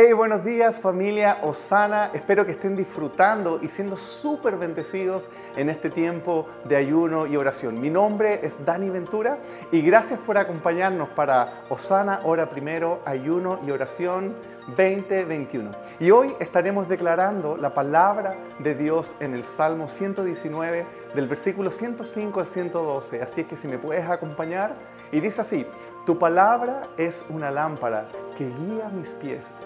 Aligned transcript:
Hey, 0.00 0.12
buenos 0.12 0.44
días 0.44 0.80
familia 0.80 1.38
Osana. 1.42 2.12
Espero 2.14 2.46
que 2.46 2.52
estén 2.52 2.76
disfrutando 2.76 3.58
y 3.60 3.66
siendo 3.66 3.96
súper 3.96 4.56
bendecidos 4.56 5.28
en 5.56 5.68
este 5.70 5.90
tiempo 5.90 6.46
de 6.68 6.76
ayuno 6.76 7.26
y 7.26 7.36
oración. 7.36 7.80
Mi 7.80 7.90
nombre 7.90 8.38
es 8.46 8.64
Dani 8.64 8.90
Ventura 8.90 9.38
y 9.72 9.80
gracias 9.82 10.20
por 10.20 10.38
acompañarnos 10.38 11.08
para 11.08 11.64
Osana, 11.68 12.20
hora 12.22 12.48
primero, 12.48 13.00
ayuno 13.06 13.58
y 13.66 13.72
oración 13.72 14.36
2021. 14.76 15.72
Y 15.98 16.12
hoy 16.12 16.32
estaremos 16.38 16.88
declarando 16.88 17.56
la 17.56 17.74
palabra 17.74 18.36
de 18.60 18.76
Dios 18.76 19.16
en 19.18 19.34
el 19.34 19.42
Salmo 19.42 19.88
119 19.88 20.86
del 21.12 21.26
versículo 21.26 21.72
105 21.72 22.38
al 22.38 22.46
112. 22.46 23.20
Así 23.20 23.40
es 23.40 23.48
que 23.48 23.56
si 23.56 23.66
me 23.66 23.78
puedes 23.78 24.08
acompañar 24.08 24.76
y 25.10 25.18
dice 25.18 25.40
así, 25.40 25.66
tu 26.06 26.20
palabra 26.20 26.82
es 26.96 27.26
una 27.30 27.50
lámpara 27.50 28.06
que 28.36 28.44
guía 28.44 28.88
mis 28.94 29.12
pies 29.14 29.56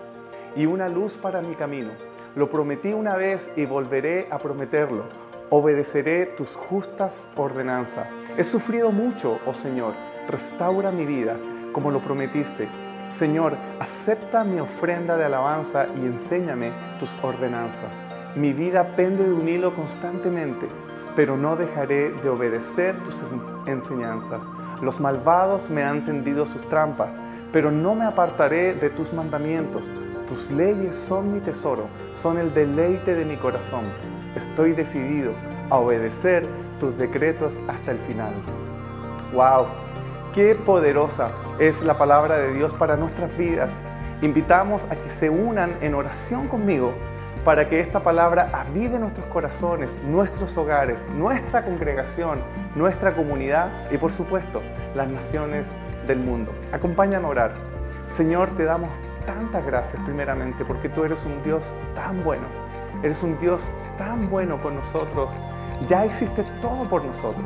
y 0.57 0.67
una 0.67 0.89
luz 0.89 1.17
para 1.17 1.41
mi 1.41 1.55
camino. 1.55 1.91
Lo 2.35 2.49
prometí 2.49 2.93
una 2.93 3.17
vez 3.17 3.51
y 3.57 3.67
volveré 3.67 4.29
a 4.31 4.39
prometerlo. 4.39 5.05
Obedeceré 5.51 6.27
tus 6.27 6.57
justas 6.57 7.29
ordenanzas. 7.37 8.07
He 8.37 8.45
sufrido 8.45 8.91
mucho, 8.91 9.39
oh 9.47 9.55
Señor. 9.55 9.95
Restaura 10.29 10.91
mi 10.91 11.05
vida 11.05 11.37
como 11.73 11.91
lo 11.91 12.01
prometiste. 12.01 12.69
Señor, 13.11 13.57
acepta 13.79 14.45
mi 14.45 14.61
ofrenda 14.61 15.17
de 15.19 15.27
alabanza 15.27 15.87
y 16.01 16.07
enséñame 16.07 16.71
tus 16.99 17.11
ordenanzas. 17.23 18.03
Mi 18.35 18.55
vida 18.55 18.97
pende 18.97 19.25
de 19.25 19.35
un 19.35 19.47
hilo 19.47 19.75
constantemente, 19.75 20.67
pero 21.15 21.37
no 21.37 21.57
dejaré 21.57 22.11
de 22.11 22.29
obedecer 22.31 22.97
tus 23.05 23.17
enseñanzas. 23.67 24.47
Los 24.81 25.01
malvados 25.01 25.69
me 25.69 25.83
han 25.83 26.07
tendido 26.07 26.47
sus 26.47 26.67
trampas, 26.71 27.19
pero 27.53 27.71
no 27.71 27.95
me 27.95 28.07
apartaré 28.07 28.73
de 28.73 28.89
tus 28.89 29.13
mandamientos. 29.13 29.85
Tus 30.33 30.51
leyes 30.51 30.97
son 30.97 31.35
mi 31.35 31.41
tesoro, 31.41 31.89
son 32.15 32.39
el 32.39 32.55
deleite 32.55 33.15
de 33.15 33.27
mi 33.27 33.37
corazón. 33.37 33.85
Estoy 34.35 34.73
decidido 34.73 35.35
a 35.69 35.77
obedecer 35.77 36.47
tus 36.81 36.97
decretos 36.97 37.61
hasta 37.69 37.91
el 37.91 37.99
final. 37.99 38.33
¡Wow! 39.35 39.67
¡Qué 40.35 40.55
poderosa 40.55 41.33
es 41.59 41.83
la 41.83 41.99
palabra 41.99 42.39
de 42.39 42.55
Dios 42.55 42.73
para 42.73 42.97
nuestras 42.97 43.37
vidas! 43.37 43.83
Invitamos 44.23 44.85
a 44.85 44.97
que 44.97 45.11
se 45.11 45.29
unan 45.29 45.77
en 45.83 45.95
oración 45.95 46.49
conmigo 46.49 46.95
para 47.45 47.69
que 47.69 47.81
esta 47.81 48.03
palabra 48.03 48.49
avive 48.55 48.99
nuestros 48.99 49.27
corazones, 49.27 49.93
nuestros 50.03 50.57
hogares, 50.57 51.05
nuestra 51.15 51.63
congregación, 51.63 52.43
nuestra 52.75 53.15
comunidad 53.15 53.69
y 53.91 53.99
por 53.99 54.11
supuesto 54.11 54.63
las 54.95 55.09
naciones 55.09 55.73
del 56.07 56.21
mundo. 56.21 56.55
Acompáñanos 56.73 57.27
a 57.27 57.33
orar. 57.33 57.55
Señor, 58.09 58.57
te 58.57 58.65
damos 58.65 58.89
tantas 59.25 59.65
gracias 59.65 60.03
primeramente 60.05 60.65
porque 60.65 60.89
tú 60.89 61.05
eres 61.05 61.25
un 61.25 61.43
Dios 61.43 61.75
tan 61.95 62.23
bueno. 62.23 62.47
Eres 63.03 63.23
un 63.23 63.39
Dios 63.39 63.73
tan 63.99 64.29
bueno 64.31 64.61
con 64.63 64.77
nosotros. 64.77 65.35
Ya 65.87 66.07
hiciste 66.07 66.45
todo 66.61 66.89
por 66.89 67.05
nosotros. 67.05 67.45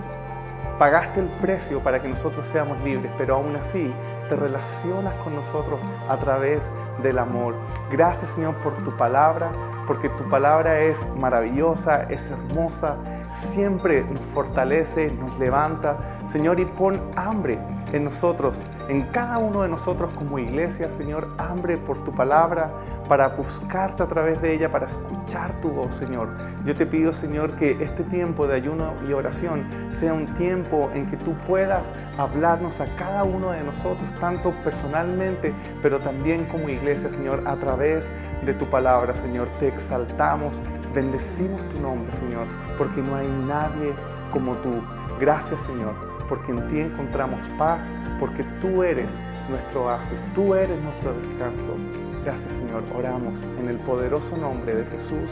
Pagaste 0.79 1.21
el 1.21 1.29
precio 1.41 1.81
para 1.83 2.03
que 2.03 2.09
nosotros 2.09 2.47
seamos 2.47 2.83
libres, 2.83 3.11
pero 3.17 3.37
aún 3.37 3.57
así 3.57 3.95
te 4.29 4.37
relacionas 4.37 5.15
con 5.17 5.35
nosotros 5.35 5.81
a 6.09 6.19
través 6.19 6.71
del 7.03 7.19
amor. 7.19 7.55
Gracias 7.91 8.31
Señor 8.31 8.57
por 8.57 8.75
tu 8.83 8.95
palabra, 8.97 9.51
porque 9.87 10.09
tu 10.11 10.29
palabra 10.29 10.81
es 10.81 11.09
maravillosa, 11.19 12.05
es 12.05 12.31
hermosa, 12.31 12.97
siempre 13.31 14.05
nos 14.05 14.21
fortalece, 14.21 15.11
nos 15.13 15.39
levanta. 15.39 15.97
Señor, 16.25 16.61
y 16.61 16.65
pon 16.65 17.01
hambre 17.17 17.59
en 17.93 18.05
nosotros, 18.05 18.61
en 18.89 19.03
cada 19.05 19.39
uno 19.39 19.63
de 19.63 19.69
nosotros 19.69 20.13
como 20.13 20.39
iglesia, 20.39 20.91
Señor, 20.91 21.29
hambre 21.39 21.77
por 21.77 22.03
tu 22.05 22.13
palabra, 22.13 22.71
para 23.09 23.29
buscarte 23.29 24.03
a 24.03 24.07
través 24.07 24.43
de 24.43 24.55
ella, 24.55 24.71
para 24.71 24.87
escuchar 24.87 25.61
tu 25.61 25.71
voz, 25.71 25.95
Señor. 25.95 26.29
Yo 26.65 26.75
te 26.75 26.87
pido, 26.87 27.13
Señor, 27.13 27.53
que 27.53 27.73
este 27.83 28.03
tiempo 28.05 28.47
de 28.47 28.57
ayuno 28.57 28.95
y 29.09 29.13
oración 29.13 29.67
sea 29.91 30.13
un 30.13 30.27
tiempo 30.35 30.91
en 30.95 31.07
que 31.07 31.17
tú 31.17 31.35
puedas 31.47 31.95
hablarnos 32.19 32.81
a 32.81 32.87
cada 32.97 33.23
uno 33.25 33.53
de 33.53 33.63
nosotros, 33.63 34.13
tanto 34.21 34.53
personalmente, 34.65 35.55
pero 35.81 36.01
también 36.01 36.45
como 36.47 36.69
iglesia, 36.69 37.11
Señor, 37.11 37.43
a 37.47 37.55
través 37.57 38.13
de 38.45 38.55
tu 38.55 38.67
palabra, 38.67 39.15
Señor. 39.15 39.49
Te 39.61 39.69
exaltamos, 39.77 40.61
bendecimos 40.95 41.63
tu 41.69 41.81
nombre, 41.81 42.11
Señor, 42.13 42.47
porque 42.77 43.01
no 43.01 43.17
hay 43.17 43.29
nadie 43.47 43.95
como 44.33 44.53
tú. 44.57 44.83
Gracias, 45.21 45.63
Señor, 45.63 45.95
porque 46.29 46.53
en 46.53 46.69
ti 46.69 46.81
encontramos 46.81 47.47
paz, 47.57 47.91
porque 48.19 48.43
tú 48.61 48.83
eres 48.83 49.19
nuestro 49.49 49.85
oasis, 49.85 50.25
tú 50.35 50.55
eres 50.55 50.79
nuestro 50.83 51.15
descanso. 51.15 51.77
Gracias, 52.25 52.55
Señor. 52.55 52.83
Oramos 52.97 53.39
en 53.61 53.69
el 53.69 53.77
poderoso 53.77 54.37
nombre 54.37 54.75
de 54.75 54.85
Jesús. 54.87 55.31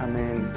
Amén 0.00 0.50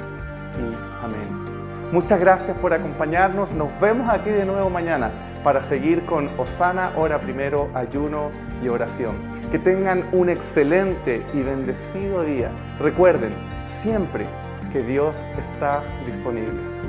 y 0.58 1.04
amén. 1.04 1.56
Muchas 1.92 2.18
gracias 2.18 2.58
por 2.58 2.72
acompañarnos. 2.72 3.52
Nos 3.52 3.68
vemos 3.80 4.10
aquí 4.10 4.30
de 4.30 4.44
nuevo 4.44 4.68
mañana 4.68 5.12
para 5.46 5.62
seguir 5.62 6.04
con 6.06 6.28
Osana, 6.40 6.90
hora 6.96 7.20
primero, 7.20 7.70
ayuno 7.72 8.32
y 8.64 8.68
oración. 8.68 9.14
Que 9.52 9.60
tengan 9.60 10.04
un 10.10 10.28
excelente 10.28 11.24
y 11.34 11.42
bendecido 11.42 12.24
día. 12.24 12.50
Recuerden 12.80 13.30
siempre 13.64 14.26
que 14.72 14.80
Dios 14.80 15.22
está 15.38 15.84
disponible. 16.04 16.85